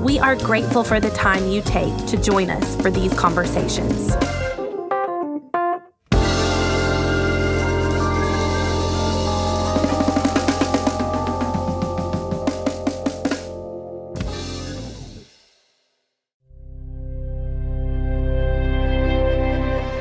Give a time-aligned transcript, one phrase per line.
[0.00, 4.08] We are grateful for the time you take to join us for these conversations.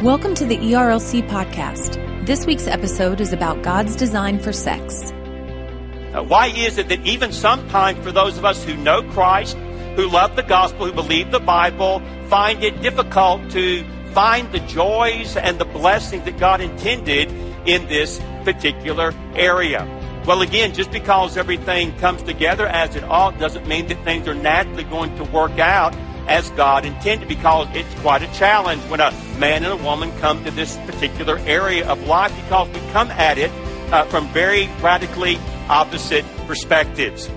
[0.02, 2.26] Welcome to the ERLC podcast.
[2.26, 5.12] This week's episode is about God's design for sex.
[5.12, 9.58] Uh, why is it that even sometimes for those of us who know Christ,
[10.00, 13.84] who love the gospel, who believe the Bible, find it difficult to
[14.14, 17.30] find the joys and the blessings that God intended
[17.68, 19.86] in this particular area?
[20.26, 24.34] Well, again, just because everything comes together as it ought doesn't mean that things are
[24.34, 25.94] naturally going to work out
[26.30, 30.46] as God intended because it's quite a challenge when a man and a woman come
[30.46, 33.52] to this particular area of life because we come at it
[33.92, 37.30] uh, from very radically opposite perspectives.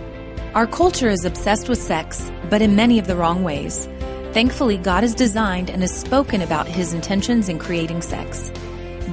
[0.55, 3.89] Our culture is obsessed with sex, but in many of the wrong ways.
[4.35, 8.53] Thankfully, God has designed and has spoken about his intentions in creating sex.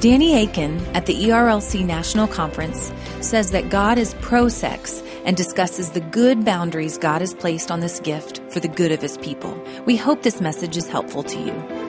[0.01, 5.91] Danny Akin at the ERLC National Conference says that God is pro sex and discusses
[5.91, 9.57] the good boundaries God has placed on this gift for the good of his people.
[9.85, 11.88] We hope this message is helpful to you.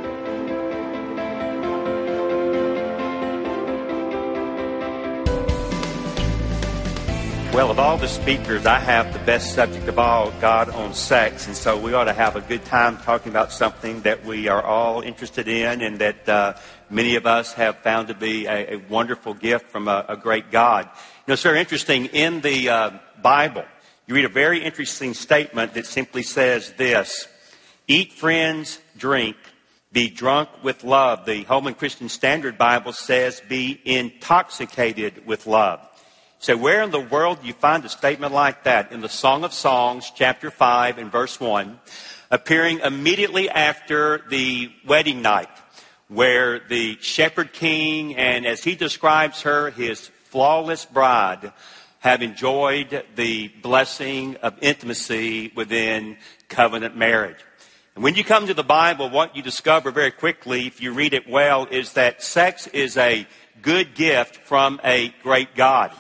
[7.61, 11.47] Well, of all the speakers, I have the best subject of all, God on sex.
[11.47, 14.63] And so we ought to have a good time talking about something that we are
[14.63, 16.55] all interested in and that uh,
[16.89, 20.51] many of us have found to be a, a wonderful gift from a, a, great
[20.51, 20.87] God.
[20.87, 22.07] You know, it's very interesting.
[22.07, 23.67] In the uh, Bible,
[24.07, 27.29] you read a very interesting statement that simply says this
[27.87, 29.37] Eat, friends, drink,
[29.93, 31.27] be drunk with love.
[31.27, 35.90] The Holman Christian Standard Bible says, be intoxicated with love.
[36.43, 38.93] So, where in the world do you find a statement like that?
[38.93, 41.79] In the Song of Songs, chapter 5, and verse 1,
[42.31, 45.51] appearing immediately after the wedding night
[46.09, 51.53] where the shepherd king and as he describes her, his flawless bride
[51.99, 56.17] have enjoyed the blessing of intimacy within
[56.49, 57.45] covenant marriage.
[57.95, 61.13] And when you come to the Bible, what you discover very quickly, if you read
[61.13, 63.27] it well, is that sex is a
[63.61, 65.93] good gift from a great God.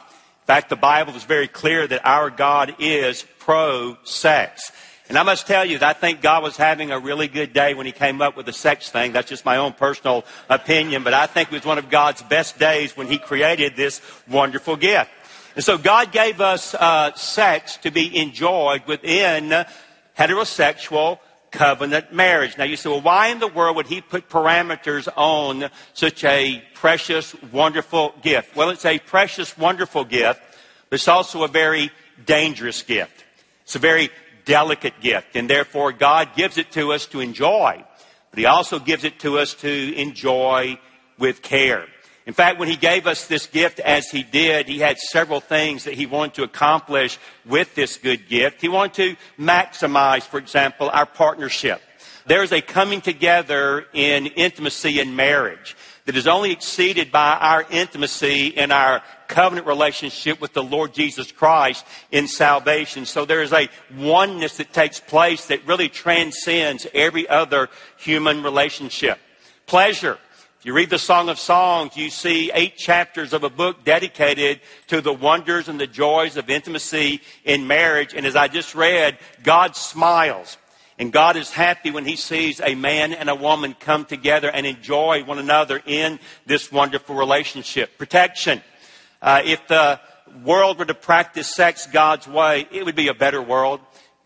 [0.50, 4.72] In fact, the Bible is very clear that our God is pro sex.
[5.09, 7.72] And I must tell you that I think God was having a really good day
[7.72, 9.12] when he came up with the sex thing.
[9.12, 12.59] That's just my own personal opinion, but I think it was one of God's best
[12.59, 15.09] days when he created this wonderful gift.
[15.55, 19.67] And so God gave us uh, sex to be enjoyed within
[20.19, 22.56] heterosexual covenant marriage.
[22.56, 26.62] Now you say, well, why in the world would he put parameters on such a
[26.75, 28.56] precious, wonderful gift?
[28.56, 30.41] Well, it's a precious, wonderful gift,
[30.88, 31.91] but it's also a very
[32.25, 33.25] dangerous gift.
[33.62, 34.11] It's a very
[34.44, 37.84] delicate gift, and therefore God gives it to us to enjoy,
[38.31, 40.78] but He also gives it to us to enjoy
[41.19, 41.87] with care.
[42.30, 45.82] In fact, when He gave us this gift as He did, He had several things
[45.82, 48.60] that He wanted to accomplish with this good gift.
[48.60, 51.82] He wanted to maximize, for example, our partnership.
[52.26, 57.66] There is a coming together in intimacy in marriage that is only exceeded by our
[57.69, 63.06] intimacy in our covenant relationship with the Lord Jesus Christ in salvation.
[63.06, 69.19] So there is a oneness that takes place that really transcends every other human relationship.
[69.66, 70.16] Pleasure.
[70.60, 74.60] If you read the Song of Songs, you see eight chapters of a book dedicated
[74.88, 78.12] to the wonders and the joys of intimacy in marriage.
[78.12, 80.58] And as I just read, God smiles
[80.99, 84.67] and God is happy when He sees a man and a woman come together and
[84.67, 87.96] enjoy one another in this wonderful relationship.
[87.96, 88.61] Protection.
[89.23, 89.99] Uh, if the
[90.44, 93.81] world were to practice sex God's way, it would be a better world.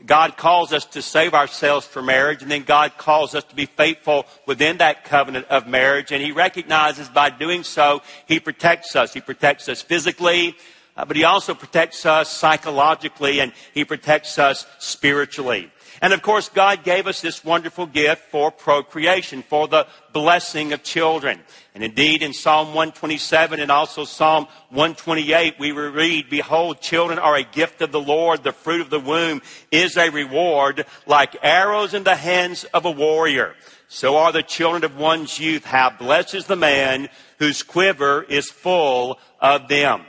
[0.07, 3.67] God calls us to save ourselves for marriage, and then God calls us to be
[3.67, 6.13] faithful within that covenant of marriage.
[6.13, 9.15] And He recognizes by doing so, He protects us.
[9.15, 10.57] He protects us physically,
[10.97, 15.71] uh, but he also protects us psychologically and he protects us spiritually.
[16.05, 20.83] And of course, God gave us this wonderful gift for procreation, for the blessing of
[20.83, 21.41] children.
[21.75, 27.43] And indeed, in Psalm 127 and also Psalm 128, we read, Behold, children are a
[27.43, 28.45] gift of the Lord.
[28.45, 29.41] The fruit of the womb
[29.71, 33.55] is a reward, like arrows in the hands of a warrior.
[33.89, 35.65] So are the children of one's youth.
[35.65, 37.09] How blessed is the man
[37.39, 40.03] whose quiver is full of them.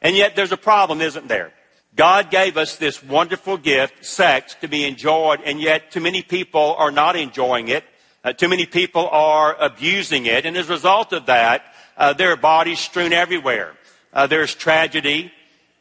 [0.00, 1.52] And yet there's a problem, isn't there?
[2.00, 6.74] God gave us this wonderful gift, sex, to be enjoyed, and yet too many people
[6.78, 7.84] are not enjoying it.
[8.24, 11.62] Uh, too many people are abusing it, and as a result of that,
[11.98, 13.74] uh, there are bodies strewn everywhere.
[14.14, 15.30] Uh, there's tragedy,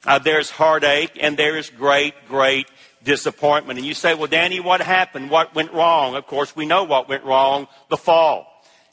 [0.05, 2.67] uh, there's heartache, and there's great, great
[3.05, 3.79] disappointment.
[3.79, 5.31] And you say, well, Danny, what happened?
[5.31, 6.15] What went wrong?
[6.15, 8.48] Of course, we know what went wrong the fall.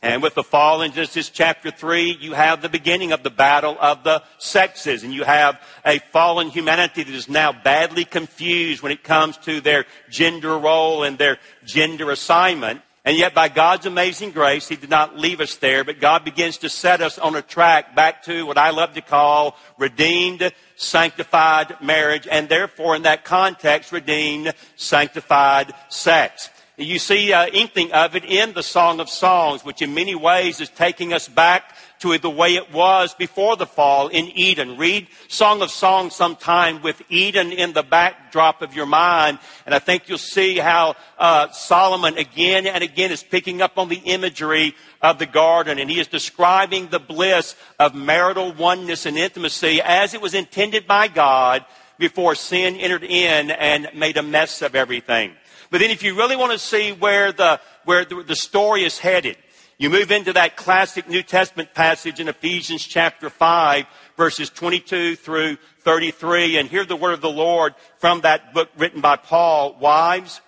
[0.07, 3.77] And with the fall in Genesis chapter 3, you have the beginning of the battle
[3.81, 5.03] of the sexes.
[5.03, 9.61] And you have a fallen humanity that is now badly confused when it comes to
[9.61, 12.83] their gender role and their gender assignment.
[13.05, 16.59] And yet, by God's amazing grace, He did not leave us there, but God begins
[16.59, 21.83] to set us on a track back to what I love to call redeemed, sanctified
[21.83, 26.49] marriage, and therefore, in that context, redeemed, sanctified sex.
[26.79, 30.61] You see uh, inkling of it in the Song of Songs, which in many ways
[30.61, 34.77] is taking us back to the way it was before the fall in Eden.
[34.77, 39.79] Read Song of Songs sometime with Eden in the backdrop of your mind, and I
[39.79, 44.75] think you'll see how uh, Solomon again and again is picking up on the imagery
[45.01, 50.13] of the garden, and he is describing the bliss of marital oneness and intimacy as
[50.13, 51.65] it was intended by God
[51.99, 55.33] before sin entered in and made a mess of everything.
[55.77, 59.37] But then if you really want to see where the, where the, story is headed,
[59.77, 63.85] you move into that classic New Testament passage in Ephesians chapter 5,
[64.17, 69.03] verses 22 through 33, and hear the word of the Lord from that book written
[69.03, 69.77] by Paul.
[69.79, 70.41] Wives,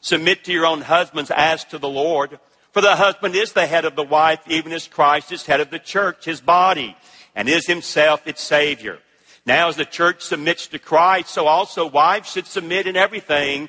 [0.00, 2.40] submit to your own husbands as to the Lord.
[2.72, 5.68] For the husband is the head of the wife, even as Christ is head of
[5.68, 6.96] the church, his body,
[7.36, 8.98] and is himself its Savior.
[9.44, 13.68] Now, as the church submits to Christ, so also wives should submit in everything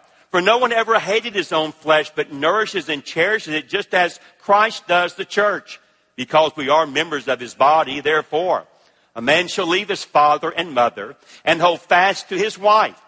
[0.31, 4.19] For no one ever hated his own flesh, but nourishes and cherishes it just as
[4.39, 5.79] Christ does the church,
[6.15, 7.99] because we are members of his body.
[7.99, 8.65] Therefore,
[9.13, 12.99] a man shall leave his father and mother and hold fast to his wife,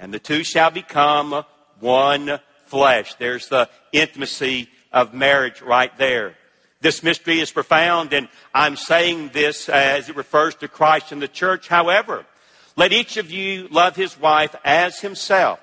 [0.00, 1.44] and the two shall become
[1.78, 3.14] one flesh.
[3.14, 6.34] There's the intimacy of marriage right there.
[6.80, 11.28] This mystery is profound, and I'm saying this as it refers to Christ and the
[11.28, 11.68] church.
[11.68, 12.26] However,
[12.74, 15.60] let each of you love his wife as himself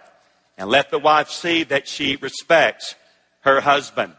[0.60, 2.96] and let the wife see that she respects
[3.42, 4.14] her husband.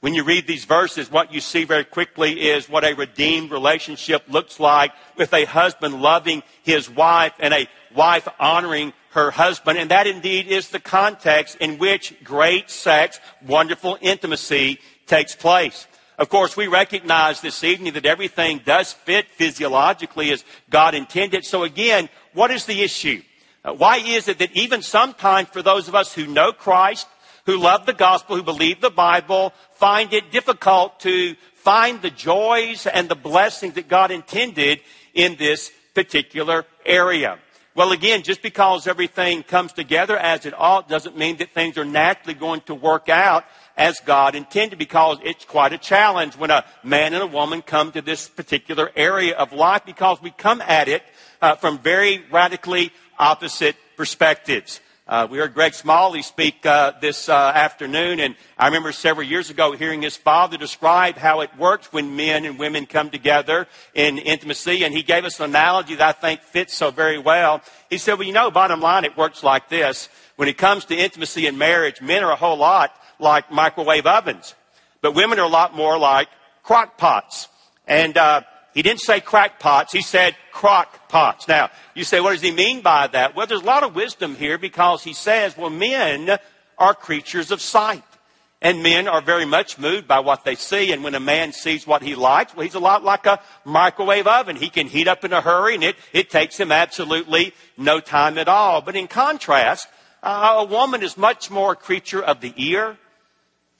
[0.00, 4.22] When you read these verses, what you see very quickly is what a redeemed relationship
[4.28, 9.78] looks like with a husband loving his wife and a wife honoring her husband.
[9.78, 15.88] And that indeed is the context in which great sex, wonderful intimacy takes place.
[16.18, 21.44] Of course, we recognize this evening that everything does fit physiologically as God intended.
[21.44, 23.22] So again, what is the issue?
[23.68, 27.06] Uh, why is it that even sometimes for those of us who know Christ,
[27.44, 32.86] who love the gospel, who believe the Bible, find it difficult to find the joys
[32.86, 34.80] and the blessings that God intended
[35.12, 37.38] in this particular area?
[37.74, 41.84] Well, again, just because everything comes together as it ought doesn't mean that things are
[41.84, 43.44] naturally going to work out
[43.76, 47.92] as God intended because it's quite a challenge when a man and a woman come
[47.92, 51.02] to this particular area of life because we come at it
[51.42, 54.80] uh, from very radically opposite perspectives.
[55.08, 59.48] Uh, we heard Greg Smalley speak uh, this uh, afternoon, and I remember several years
[59.48, 64.18] ago hearing his father describe how it works when men and women come together in
[64.18, 67.62] intimacy, and he gave us an analogy that I think fits so very well.
[67.88, 70.10] He said, Well, you know, bottom line, it works like this.
[70.36, 74.54] When it comes to intimacy in marriage, men are a whole lot like microwave ovens,
[75.00, 76.28] but women are a lot more like
[76.62, 77.48] crock pots.
[77.86, 78.42] And uh,
[78.78, 81.48] he didn't say crackpots, he said crock pots.
[81.48, 83.34] Now, you say, what does he mean by that?
[83.34, 86.38] Well, there's a lot of wisdom here because he says, well, men
[86.78, 88.04] are creatures of sight.
[88.62, 90.92] And men are very much moved by what they see.
[90.92, 94.28] And when a man sees what he likes, well, he's a lot like a microwave
[94.28, 94.54] oven.
[94.54, 98.38] He can heat up in a hurry and it, it takes him absolutely no time
[98.38, 98.80] at all.
[98.80, 99.88] But in contrast,
[100.22, 102.96] uh, a woman is much more a creature of the ear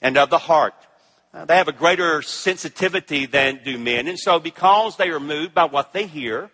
[0.01, 0.75] and of the heart.
[1.33, 4.07] Uh, they have a greater sensitivity than do men.
[4.07, 6.49] And so because they are moved by what they hear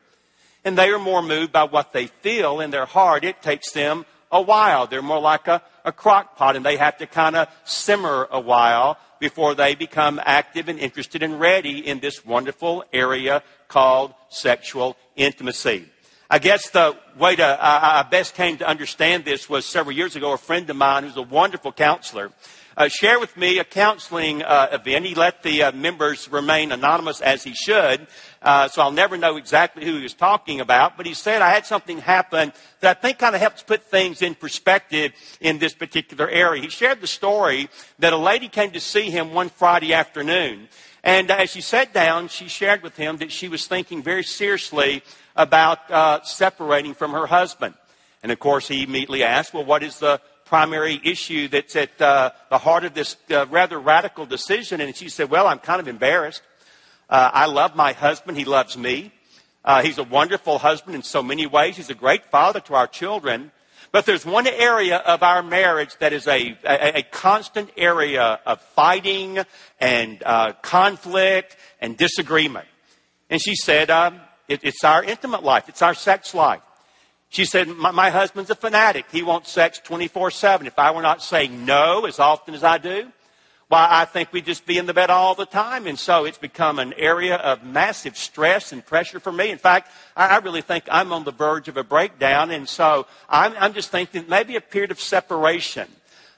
[0.65, 4.05] and they are more moved by what they feel in their heart, it takes them
[4.31, 4.85] a while.
[4.85, 8.39] They're more like a, a crock pot and they have to kind of simmer a
[8.39, 14.97] while before they become active and interested and ready in this wonderful area called sexual
[15.15, 15.85] intimacy.
[16.27, 20.33] I guess the way to, I, best came to understand this was several years ago.
[20.33, 22.31] A friend of mine who's a wonderful counselor
[22.75, 25.05] uh, shared with me a counseling uh, event.
[25.05, 28.07] He let the uh, members remain anonymous as he should,
[28.41, 30.97] uh, so I'll never know exactly who he was talking about.
[30.97, 34.23] But he said I had something happen that I think kind of helps put things
[34.23, 36.63] in perspective in this particular area.
[36.63, 40.69] He shared the story that a lady came to see him one Friday afternoon.
[41.03, 45.03] And as she sat down, she shared with him that she was thinking very seriously
[45.35, 47.75] about uh, separating from her husband.
[48.23, 52.31] And of course, he immediately asked, Well, what is the primary issue that's at uh,
[52.49, 54.79] the heart of this uh, rather radical decision.
[54.79, 56.41] And she said, Well, I'm kind of embarrassed.
[57.09, 58.37] Uh, I love my husband.
[58.37, 59.11] He loves me.
[59.63, 61.75] Uh, he's a wonderful husband in so many ways.
[61.75, 63.51] He's a great father to our children.
[63.91, 68.61] But there's one area of our marriage that is a, a, a constant area of
[68.61, 69.39] fighting
[69.79, 72.67] and uh, conflict and disagreement.
[73.29, 75.69] And she said, um, it, it's our intimate life.
[75.69, 76.61] It's our sex life.
[77.29, 79.05] She said, my, my husband's a fanatic.
[79.11, 80.67] He wants sex 24 7.
[80.67, 83.11] If I were not saying no as often as I do,
[83.67, 85.87] why, I think we'd just be in the bed all the time.
[85.87, 89.49] And so it's become an area of massive stress and pressure for me.
[89.49, 92.51] In fact, I, I really think I'm on the verge of a breakdown.
[92.51, 95.87] And so I'm, I'm just thinking maybe a period of separation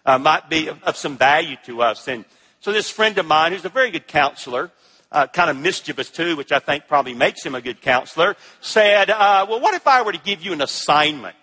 [0.06, 2.08] uh, might be of, of some value to us.
[2.08, 2.24] And
[2.62, 4.72] so this friend of mine, who's a very good counselor,
[5.12, 9.10] uh, kind of mischievous too, which I think probably makes him a good counselor, said,
[9.10, 11.36] uh, Well, what if I were to give you an assignment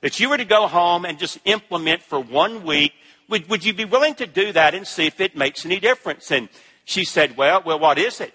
[0.00, 2.92] that you were to go home and just implement for one week?
[3.28, 6.30] Would, would you be willing to do that and see if it makes any difference?
[6.30, 6.48] And
[6.84, 8.32] she said, Well, well, what is it?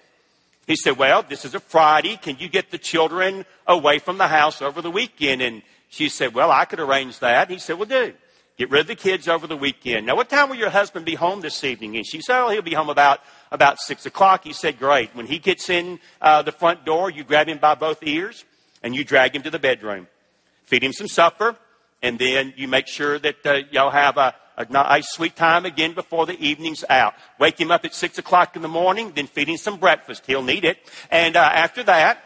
[0.66, 2.16] He said, Well, this is a Friday.
[2.16, 5.42] Can you get the children away from the house over the weekend?
[5.42, 7.50] And she said, Well, I could arrange that.
[7.50, 8.12] He said, Well, do.
[8.58, 10.06] Get rid of the kids over the weekend.
[10.06, 11.96] Now, what time will your husband be home this evening?
[11.96, 14.44] And she said, Oh, he'll be home about about 6 o'clock.
[14.44, 15.14] He said, Great.
[15.16, 18.44] When he gets in uh, the front door, you grab him by both ears
[18.82, 20.06] and you drag him to the bedroom.
[20.64, 21.56] Feed him some supper,
[22.02, 25.92] and then you make sure that uh, y'all have a, a nice sweet time again
[25.92, 27.14] before the evening's out.
[27.38, 30.24] Wake him up at 6 o'clock in the morning, then feed him some breakfast.
[30.26, 30.78] He'll need it.
[31.10, 32.24] And uh, after that,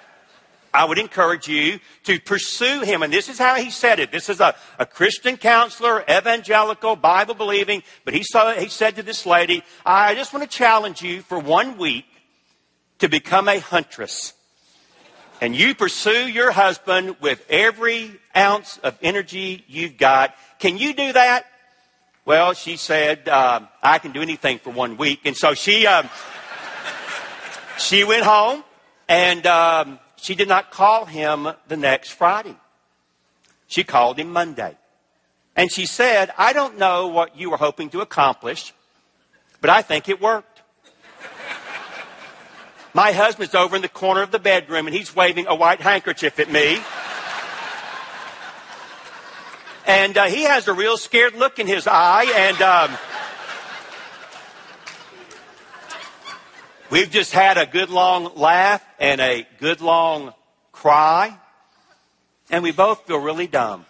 [0.76, 3.02] I would encourage you to pursue him.
[3.02, 4.12] And this is how he said it.
[4.12, 7.82] This is a, a Christian counselor, evangelical, Bible believing.
[8.04, 11.38] But he, saw, he said to this lady, I just want to challenge you for
[11.38, 12.04] one week
[12.98, 14.34] to become a huntress.
[15.40, 20.34] And you pursue your husband with every ounce of energy you've got.
[20.58, 21.46] Can you do that?
[22.26, 25.20] Well, she said, um, I can do anything for one week.
[25.24, 26.10] And so she, um,
[27.78, 28.62] she went home
[29.08, 32.56] and um, she did not call him the next Friday.
[33.66, 34.76] She called him Monday.
[35.54, 38.72] And she said, I don't know what you were hoping to accomplish,
[39.60, 40.62] but I think it worked.
[42.92, 46.38] My husband's over in the corner of the bedroom and he's waving a white handkerchief
[46.38, 46.78] at me.
[49.86, 52.24] And uh, he has a real scared look in his eye.
[52.34, 52.98] And um,
[56.88, 60.32] We've just had a good long laugh and a good long
[60.70, 61.36] cry,
[62.48, 63.86] and we both feel really dumb.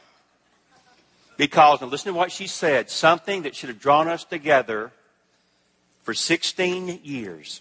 [1.36, 4.92] Because, and listen to what she said, something that should have drawn us together
[6.04, 7.60] for 16 years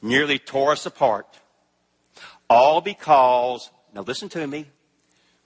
[0.00, 1.26] nearly tore us apart.
[2.48, 4.64] All because, now listen to me,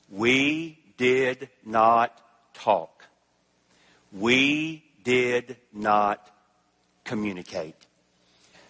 [0.09, 2.17] we did not
[2.55, 3.05] talk.
[4.13, 6.25] We did not
[7.03, 7.75] communicate.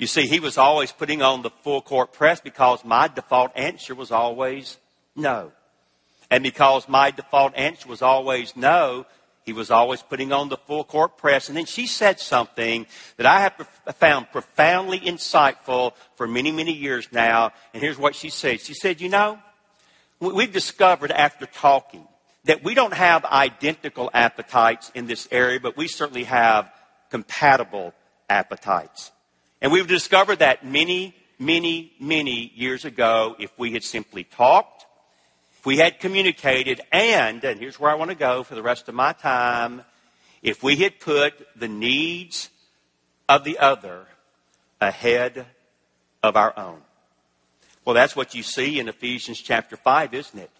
[0.01, 3.95] You see, he was always putting on the full court press because my default answer
[3.95, 4.79] was always
[5.15, 5.53] no.
[6.31, 9.05] And because my default answer was always no,
[9.45, 11.49] he was always putting on the full court press.
[11.49, 12.87] And then she said something
[13.19, 17.53] that I have found profoundly insightful for many, many years now.
[17.75, 18.63] And here's what she said.
[18.63, 19.39] She said, You know,
[20.19, 22.09] we've discovered after talking
[22.45, 26.73] that we don't have identical appetites in this area, but we certainly have
[27.11, 27.93] compatible
[28.31, 29.11] appetites.
[29.61, 34.87] And we've discovered that many, many, many years ago, if we had simply talked,
[35.59, 38.89] if we had communicated, and, and here's where I want to go for the rest
[38.89, 39.83] of my time,
[40.43, 42.49] if we had put the needs
[43.29, 44.07] of the other
[44.81, 45.47] ahead
[46.23, 46.81] of our own.
[47.85, 50.51] Well, that's what you see in Ephesians chapter 5, isn't it?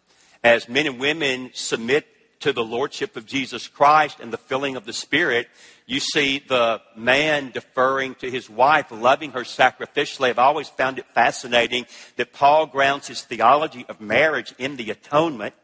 [0.45, 2.07] As men and women submit
[2.41, 5.49] to the lordship of Jesus Christ and the filling of the Spirit,
[5.87, 10.31] you see the man deferring to his wife, loving her sacrificially.
[10.31, 15.55] I've always found it fascinating that Paul grounds his theology of marriage in the atonement.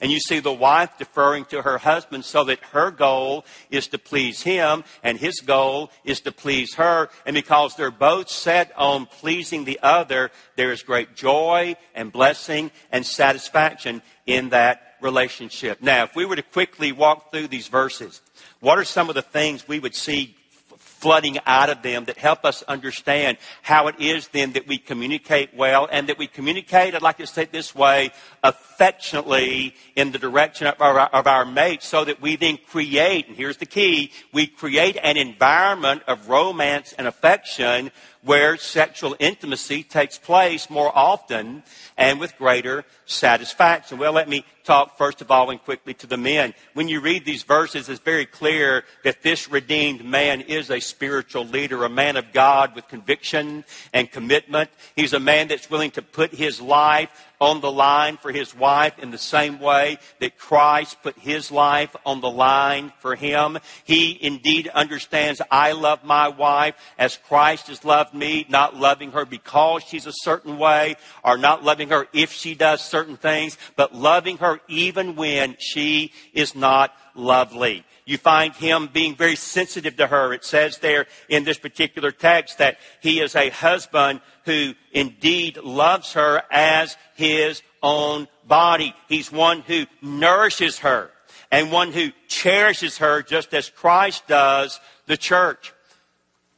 [0.00, 3.98] And you see the wife deferring to her husband so that her goal is to
[3.98, 7.08] please him and his goal is to please her.
[7.24, 12.70] And because they're both set on pleasing the other, there is great joy and blessing
[12.90, 15.80] and satisfaction in that relationship.
[15.80, 18.20] Now, if we were to quickly walk through these verses,
[18.60, 20.36] what are some of the things we would see
[20.76, 25.54] flooding out of them that help us understand how it is then that we communicate
[25.54, 28.10] well and that we communicate, I'd like to say it this way,
[28.42, 33.36] affectionately in the direction of our, of our mate so that we then create, and
[33.36, 37.92] here's the key, we create an environment of romance and affection
[38.26, 41.62] where sexual intimacy takes place more often
[41.96, 43.98] and with greater satisfaction.
[43.98, 46.52] Well, let me talk first of all and quickly to the men.
[46.74, 51.44] When you read these verses, it's very clear that this redeemed man is a spiritual
[51.44, 53.64] leader, a man of God with conviction
[53.94, 54.70] and commitment.
[54.96, 58.98] He's a man that's willing to put his life on the line for his wife
[58.98, 63.58] in the same way that Christ put his life on the line for him.
[63.84, 69.24] He indeed understands I love my wife as Christ has loved me, not loving her
[69.24, 73.94] because she's a certain way or not loving her if she does certain things, but
[73.94, 77.84] loving her even when she is not lovely.
[78.06, 80.32] You find him being very sensitive to her.
[80.32, 86.12] It says there in this particular text that he is a husband who indeed loves
[86.12, 88.94] her as his own body.
[89.08, 91.10] He's one who nourishes her
[91.50, 95.72] and one who cherishes her just as Christ does the church.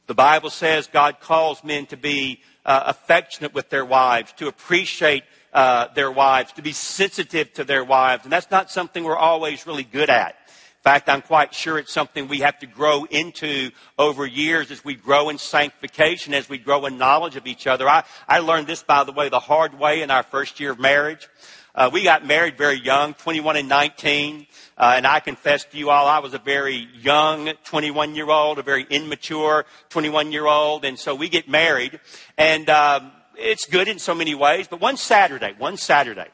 [0.05, 5.23] The Bible says God calls men to be uh, affectionate with their wives, to appreciate
[5.51, 8.23] uh, their wives, to be sensitive to their wives.
[8.23, 10.35] And that's not something we're always really good at.
[10.79, 14.81] In fact, I'm quite sure it's something we have to grow into over years as
[14.81, 17.87] we grow in sanctification, as we grow in knowledge of each other.
[17.89, 20.79] I, I learned this, by the way, the hard way in our first year of
[20.79, 21.27] marriage.
[21.75, 24.47] Uh, we got married very young, 21 and 19.
[24.77, 28.57] Uh, and I confess to you all, I was a very young 21 year old,
[28.57, 30.85] a very immature 21 year old.
[30.85, 31.99] And so we get married.
[32.37, 34.69] And um, it's good in so many ways.
[34.69, 36.29] But one Saturday, one Saturday,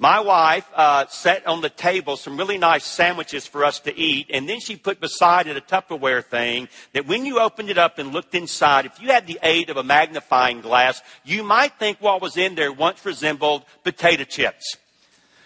[0.00, 4.30] my wife uh, set on the table some really nice sandwiches for us to eat,
[4.32, 7.98] and then she put beside it a Tupperware thing that when you opened it up
[7.98, 12.00] and looked inside, if you had the aid of a magnifying glass, you might think
[12.00, 14.76] what was in there once resembled potato chips.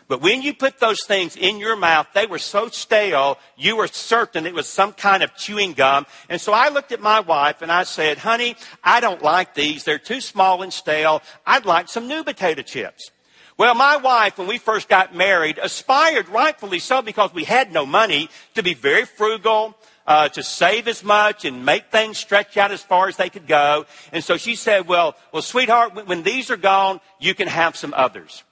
[0.07, 3.87] But when you put those things in your mouth, they were so stale, you were
[3.87, 6.05] certain it was some kind of chewing gum.
[6.29, 9.85] And so I looked at my wife and I said, honey, I don't like these.
[9.85, 11.23] They're too small and stale.
[11.47, 13.11] I'd like some new potato chips.
[13.59, 17.85] Well, my wife, when we first got married, aspired, rightfully so, because we had no
[17.85, 22.73] money, to be very frugal, uh, to save as much and make things stretch out
[22.73, 23.87] as far as they could go.
[24.11, 27.95] And so she said, well, well, sweetheart, when these are gone, you can have some
[27.95, 28.43] others.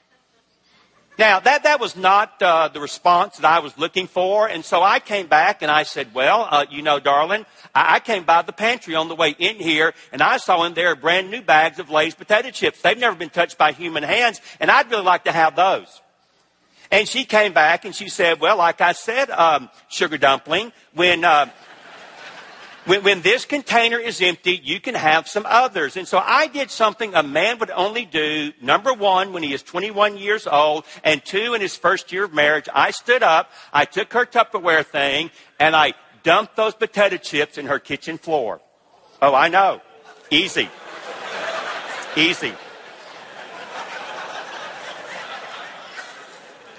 [1.20, 4.48] Now, that, that was not uh, the response that I was looking for.
[4.48, 8.00] And so I came back and I said, Well, uh, you know, darling, I, I
[8.00, 11.30] came by the pantry on the way in here and I saw in there brand
[11.30, 12.80] new bags of Lay's potato chips.
[12.80, 16.00] They've never been touched by human hands, and I'd really like to have those.
[16.90, 21.22] And she came back and she said, Well, like I said, um, sugar dumpling, when.
[21.22, 21.50] Uh,
[22.87, 25.97] when, when this container is empty, you can have some others.
[25.97, 29.62] And so I did something a man would only do, number one, when he is
[29.62, 32.69] 21 years old, and two, in his first year of marriage.
[32.75, 37.66] I stood up, I took her Tupperware thing, and I dumped those potato chips in
[37.66, 38.61] her kitchen floor.
[39.23, 39.81] Oh, I know.
[40.31, 40.69] Easy.
[42.16, 42.53] Easy.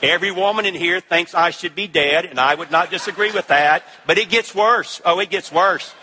[0.01, 3.47] Every woman in here thinks I should be dead, and I would not disagree with
[3.47, 4.99] that, but it gets worse.
[5.05, 5.93] Oh, it gets worse.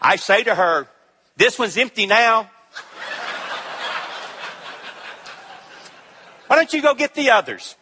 [0.00, 0.88] I say to her,
[1.36, 2.50] This one's empty now.
[6.48, 7.76] Why don't you go get the others?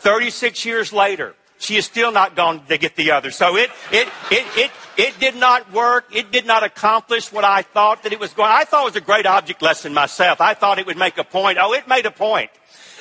[0.00, 3.36] 36 years later, she is still not gone to get the others.
[3.36, 6.14] So it, it, it, it, it did not work.
[6.14, 8.50] It did not accomplish what I thought that it was going.
[8.50, 10.40] I thought it was a great object lesson myself.
[10.40, 11.58] I thought it would make a point.
[11.60, 12.50] Oh, it made a point.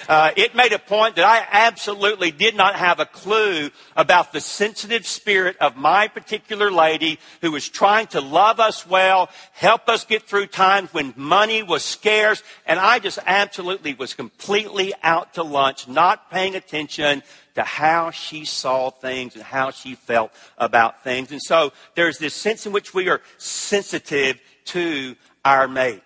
[0.09, 4.41] Uh, it made a point that I absolutely did not have a clue about the
[4.41, 10.05] sensitive spirit of my particular lady who was trying to love us well, help us
[10.05, 15.43] get through times when money was scarce, and I just absolutely was completely out to
[15.43, 17.23] lunch, not paying attention
[17.55, 21.31] to how she saw things and how she felt about things.
[21.31, 26.03] And so there's this sense in which we are sensitive to our mate.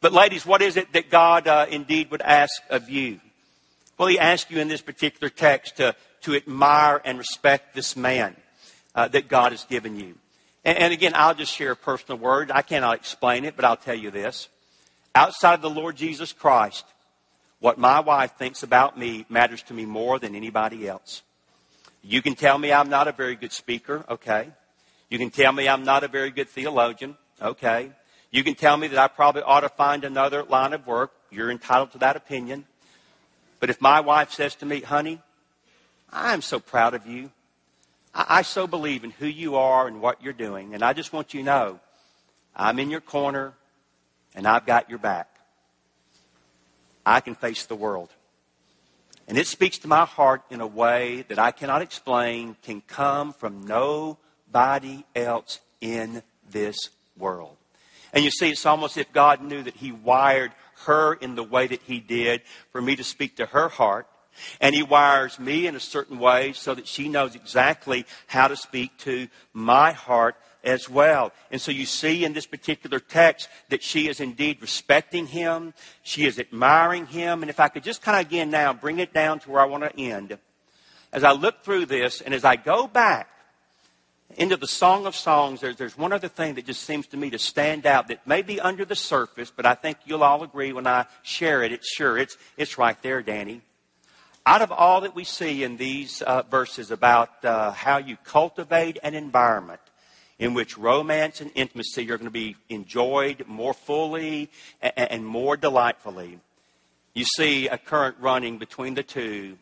[0.00, 3.20] But, ladies, what is it that God uh, indeed would ask of you?
[3.96, 8.34] Well, He asks you in this particular text to, to admire and respect this man
[8.94, 10.16] uh, that God has given you.
[10.64, 12.50] And, and again, I'll just share a personal word.
[12.50, 14.48] I cannot explain it, but I'll tell you this.
[15.14, 16.84] Outside of the Lord Jesus Christ,
[17.62, 21.22] what my wife thinks about me matters to me more than anybody else.
[22.02, 24.50] You can tell me I'm not a very good speaker, okay.
[25.08, 27.92] You can tell me I'm not a very good theologian, okay.
[28.32, 31.12] You can tell me that I probably ought to find another line of work.
[31.30, 32.64] You're entitled to that opinion.
[33.60, 35.20] But if my wife says to me, honey,
[36.12, 37.30] I'm so proud of you.
[38.12, 40.74] I, I so believe in who you are and what you're doing.
[40.74, 41.80] And I just want you to know
[42.56, 43.52] I'm in your corner
[44.34, 45.31] and I've got your back.
[47.04, 48.10] I can face the world.
[49.28, 53.32] And it speaks to my heart in a way that I cannot explain, can come
[53.32, 56.76] from nobody else in this
[57.16, 57.56] world.
[58.12, 60.52] And you see, it's almost as if God knew that He wired
[60.86, 64.06] her in the way that He did for me to speak to her heart.
[64.60, 68.56] And He wires me in a certain way so that she knows exactly how to
[68.56, 71.32] speak to my heart as well.
[71.50, 75.74] And so you see in this particular text that she is indeed respecting him.
[76.02, 77.42] She is admiring him.
[77.42, 79.66] And if I could just kind of again now bring it down to where I
[79.66, 80.38] want to end.
[81.12, 83.28] As I look through this and as I go back
[84.36, 87.28] into the Song of Songs, there's, there's one other thing that just seems to me
[87.30, 90.72] to stand out that may be under the surface, but I think you'll all agree
[90.72, 91.72] when I share it.
[91.72, 93.60] It's sure, it's, it's right there, Danny.
[94.46, 98.98] Out of all that we see in these uh, verses about uh, how you cultivate
[99.02, 99.80] an environment
[100.38, 106.40] in which romance and intimacy are going to be enjoyed more fully and, more delightfully,
[107.14, 109.58] you see a current running between the two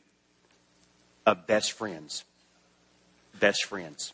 [1.26, 2.24] of best friends.
[3.38, 4.12] Best friends.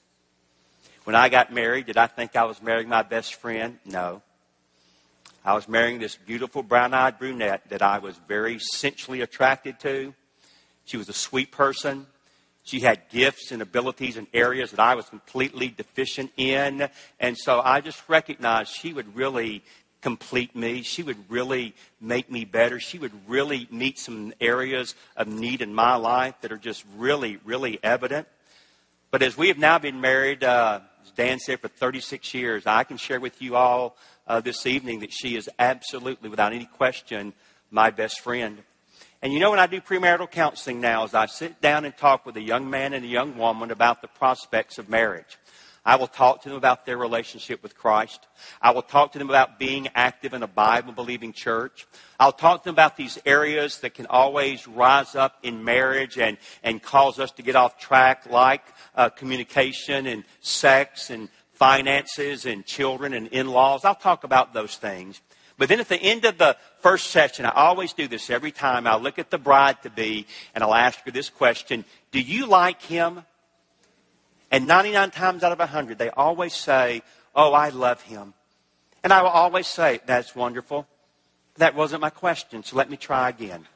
[1.05, 3.79] When I got married, did I think I was marrying my best friend?
[3.85, 4.23] No.
[5.45, 10.13] I was marrying this beautiful brown eyed brunette that I was very sensually attracted to.
[10.85, 12.07] She was a sweet person.
[12.67, 16.89] She had gifts and abilities in areas that I was completely deficient in.
[17.21, 19.63] And so I just recognized she would really
[20.03, 20.83] complete me.
[20.83, 22.81] She would really make me better.
[22.81, 27.39] She would really meet some areas of need in my life that are just really,
[27.45, 28.27] really evident.
[29.13, 32.83] But as we have now been married, uh, as Dan said, for 36 years, I
[32.83, 37.33] can share with you all uh, this evening that she is absolutely, without any question,
[37.71, 38.59] my best friend.
[39.27, 42.25] And you know, when I do premarital counseling now, is I sit down and talk
[42.25, 45.37] with a young man and a young woman about the prospects of marriage.
[45.85, 48.25] I will talk to them about their relationship with Christ.
[48.63, 51.89] I will talk to them about being active in a Bible believing church.
[52.21, 56.39] I'll talk to them about these areas that can always rise up in marriage and,
[56.63, 58.63] and cause us to get off track, like
[58.95, 63.85] uh, communication and sex and finances and children and in laws.
[63.85, 65.21] I'll talk about those things.
[65.59, 68.87] But then at the end of the first session, I always do this every time.
[68.87, 72.47] I look at the bride to be and I'll ask her this question Do you
[72.47, 73.25] like him?
[74.51, 77.03] And 99 times out of 100, they always say,
[77.35, 78.35] Oh, I love him.
[79.03, 80.87] And I will always say, That's wonderful.
[81.57, 83.67] That wasn't my question, so let me try again.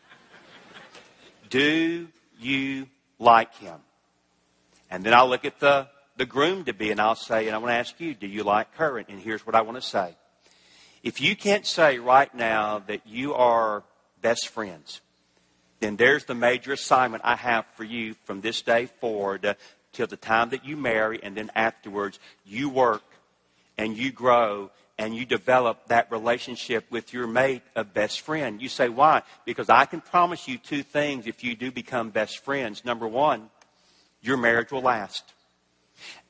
[1.51, 2.87] Do you
[3.19, 3.81] like him?
[4.91, 7.59] And then I'll look at the, the groom to be and I'll say, and I
[7.59, 8.99] want to ask you, do you like her?
[8.99, 10.17] And here's what I want to say.
[11.03, 13.83] If you can't say right now that you are
[14.21, 15.01] best friends,
[15.81, 19.57] then there's the major assignment I have for you from this day forward
[19.93, 23.03] till the time that you marry, and then afterwards, you work
[23.79, 28.61] and you grow and you develop that relationship with your mate of best friend.
[28.61, 29.23] You say, why?
[29.47, 32.85] Because I can promise you two things if you do become best friends.
[32.85, 33.49] Number one,
[34.21, 35.33] your marriage will last.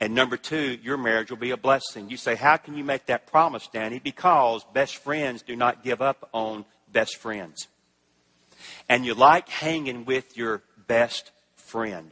[0.00, 2.10] And number two, your marriage will be a blessing.
[2.10, 3.98] You say, How can you make that promise, Danny?
[3.98, 7.68] Because best friends do not give up on best friends.
[8.88, 12.10] And you like hanging with your best friend.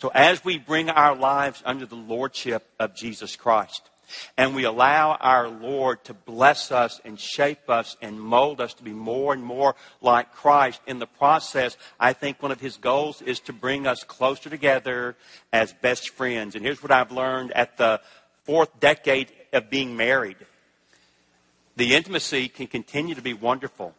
[0.00, 3.88] So as we bring our lives under the lordship of Jesus Christ,
[4.36, 8.82] and we allow our Lord to bless us and shape us and mold us to
[8.82, 10.80] be more and more like Christ.
[10.86, 15.16] In the process, I think one of his goals is to bring us closer together
[15.52, 16.54] as best friends.
[16.54, 18.00] And here's what I've learned at the
[18.44, 20.36] fourth decade of being married
[21.76, 23.94] the intimacy can continue to be wonderful,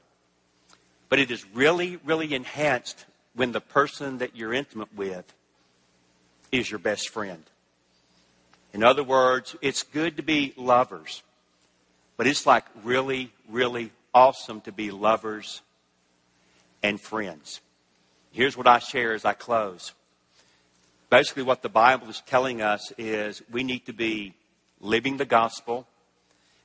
[1.10, 5.34] but it is really, really enhanced when the person that you're intimate with
[6.52, 7.44] is your best friend.
[8.74, 11.22] In other words, it's good to be lovers,
[12.18, 15.62] but it's like really, really awesome to be lovers
[16.82, 17.62] and friends.
[18.32, 19.94] Here's what I share as I close.
[21.12, 24.34] Basically, what the Bible is telling us is we need to be
[24.82, 25.86] living the gospel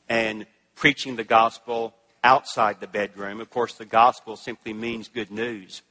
[0.09, 1.93] and preaching the gospel
[2.25, 3.41] outside the bedroom.
[3.41, 5.83] Of course, the gospel simply means good news.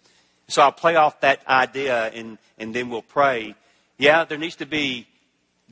[0.47, 3.53] So I'll play off that idea and, and then we'll pray.
[3.99, 5.07] Yeah, there needs to be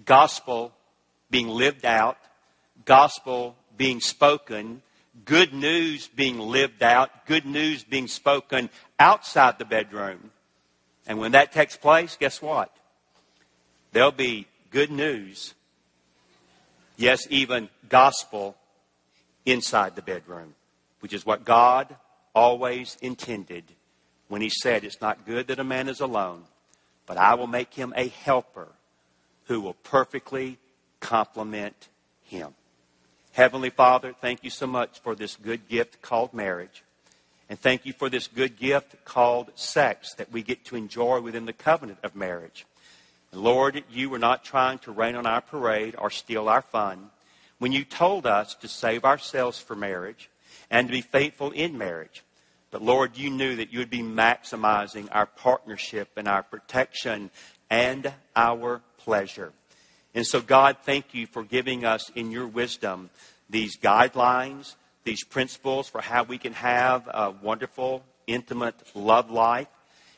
[0.03, 0.73] gospel
[1.29, 2.17] being lived out,
[2.85, 4.81] gospel being spoken,
[5.23, 10.31] good news being lived out, good news being spoken outside the bedroom.
[11.07, 12.75] And when that takes place, guess what?
[13.91, 15.53] There'll be good news,
[16.97, 18.57] yes, even gospel
[19.45, 20.55] inside the bedroom,
[20.99, 21.95] which is what God
[22.33, 23.63] always intended
[24.27, 26.43] when He said, It's not good that a man is alone,
[27.05, 28.67] but I will make him a helper
[29.45, 30.57] who will perfectly
[30.99, 31.89] complement
[32.23, 32.53] him.
[33.31, 36.83] Heavenly Father, thank you so much for this good gift called marriage.
[37.49, 41.45] And thank you for this good gift called sex that we get to enjoy within
[41.45, 42.65] the covenant of marriage.
[43.31, 47.11] And Lord, you were not trying to rain on our parade or steal our fun
[47.59, 50.29] when you told us to save ourselves for marriage
[50.71, 52.23] and to be faithful in marriage.
[52.71, 57.29] But Lord, you knew that you would be maximizing our partnership and our protection
[57.69, 59.53] and our pleasure.
[60.15, 63.09] And so, God, thank you for giving us in your wisdom
[63.49, 69.67] these guidelines, these principles for how we can have a wonderful, intimate love life.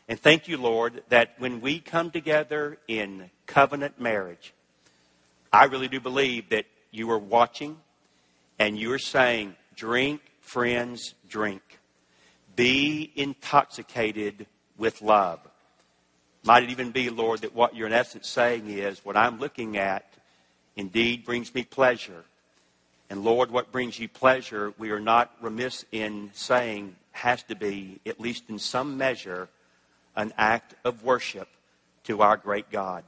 [0.07, 4.53] And thank you, Lord, that when we come together in covenant marriage,
[5.51, 7.77] I really do believe that you are watching
[8.57, 11.61] and you are saying, drink, friends, drink.
[12.55, 14.47] Be intoxicated
[14.77, 15.46] with love.
[16.43, 19.77] Might it even be, Lord, that what you're in essence saying is, what I'm looking
[19.77, 20.05] at
[20.75, 22.23] indeed brings me pleasure.
[23.09, 27.99] And Lord, what brings you pleasure, we are not remiss in saying, has to be,
[28.05, 29.49] at least in some measure,
[30.15, 31.47] an act of worship
[32.03, 33.03] to our great God.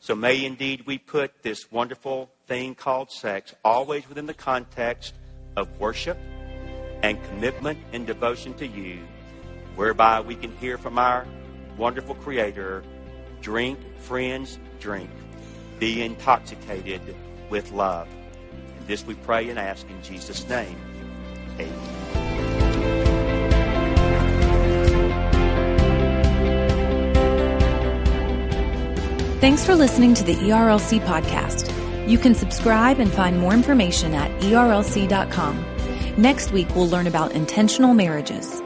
[0.00, 5.14] So may indeed we put this wonderful thing called sex always within the context
[5.56, 6.18] of worship
[7.02, 9.00] and commitment and devotion to you,
[9.76, 11.26] whereby we can hear from our
[11.78, 12.82] wonderful Creator
[13.40, 15.10] drink, friends, drink.
[15.78, 17.00] Be intoxicated
[17.50, 18.08] with love.
[18.78, 20.76] And this we pray and ask in Jesus' name.
[21.58, 21.98] Amen.
[29.40, 31.72] Thanks for listening to the ERLC podcast.
[32.08, 35.64] You can subscribe and find more information at erlc.com.
[36.16, 38.60] Next week, we'll learn about intentional marriages.